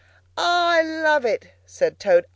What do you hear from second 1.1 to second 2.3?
it," said Toad.